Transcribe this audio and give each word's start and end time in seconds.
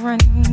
irony. 0.00 0.47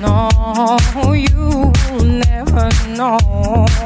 No, 0.00 0.28
you 1.14 1.72
will 1.88 2.04
never 2.04 2.68
know. 2.96 3.85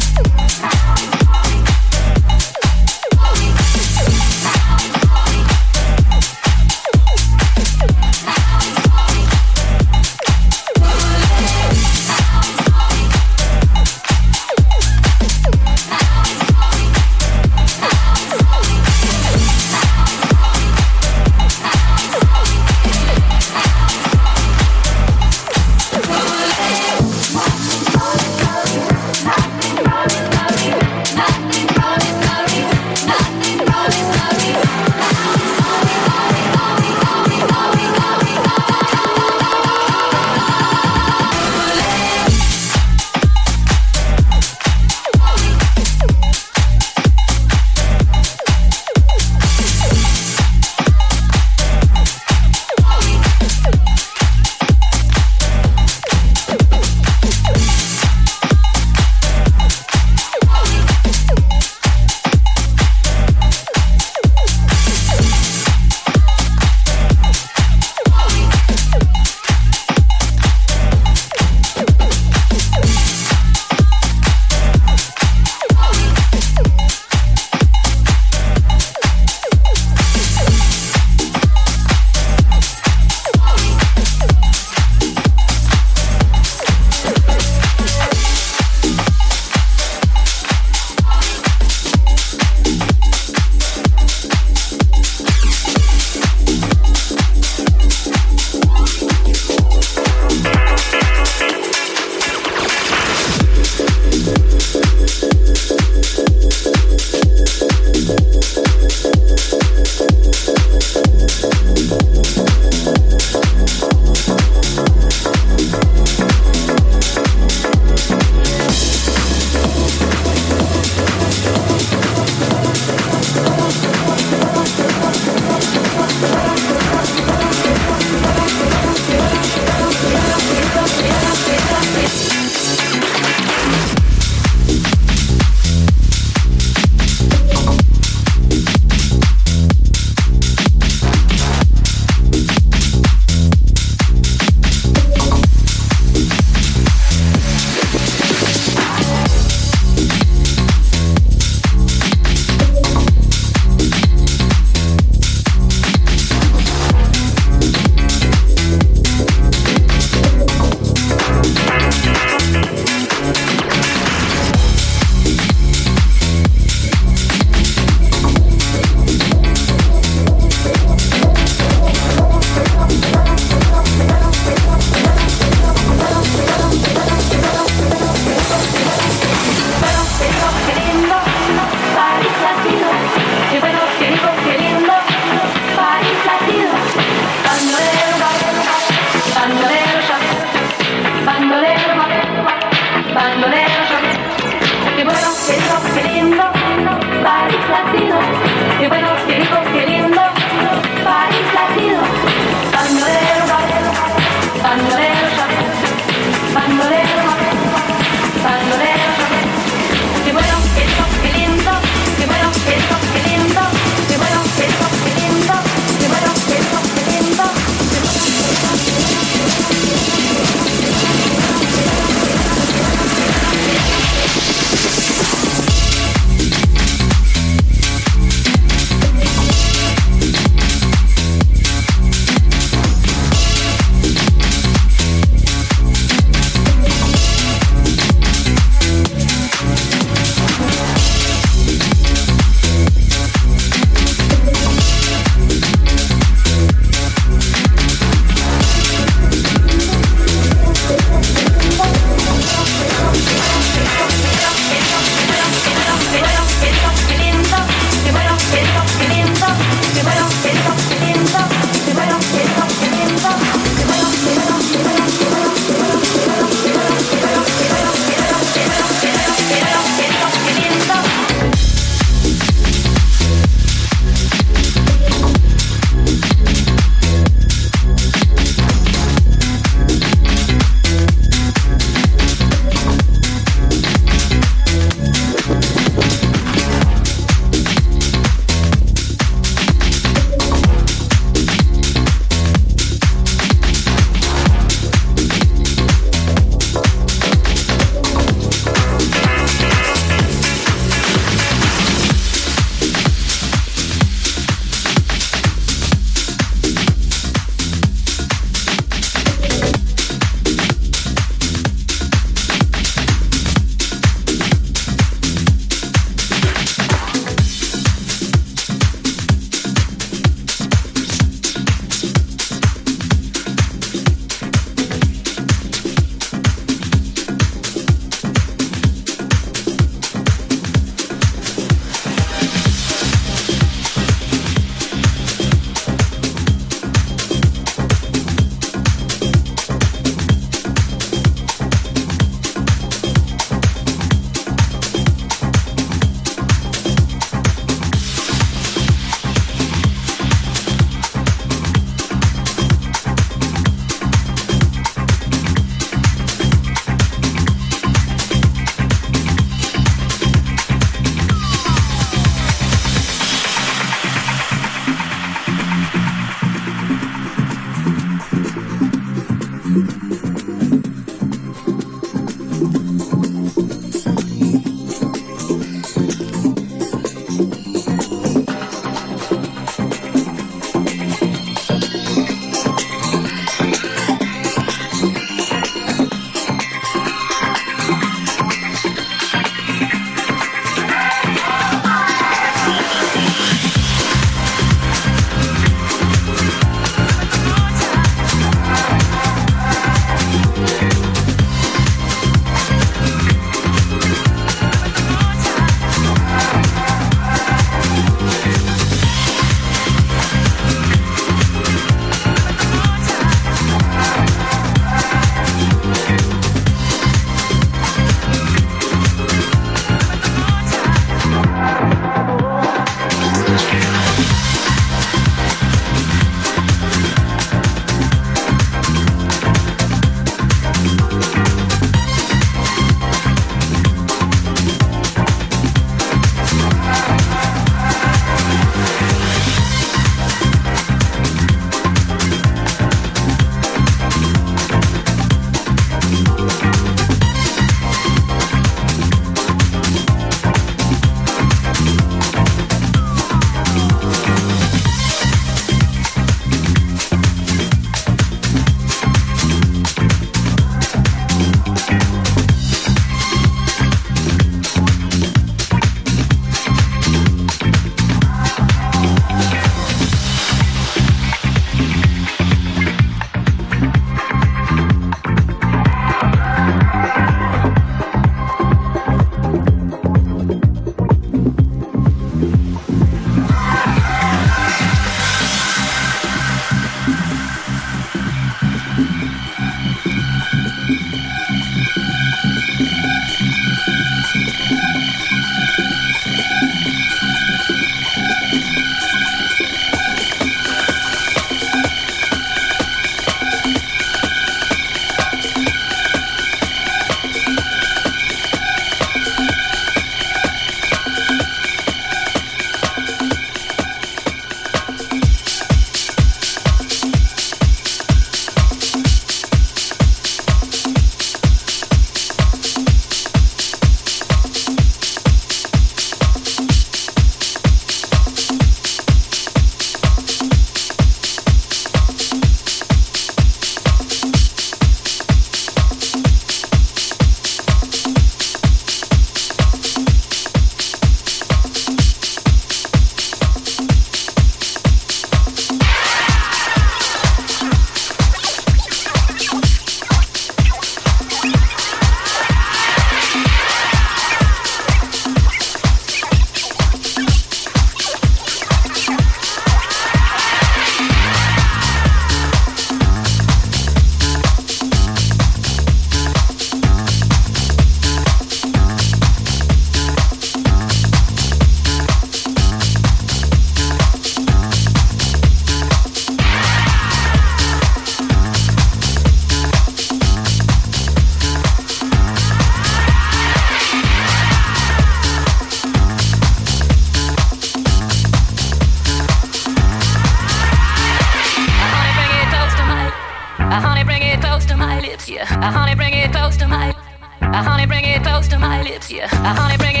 Uh, 599.19 599.27
honey, 599.27 599.77
bring 599.77 599.95
it 599.97 600.00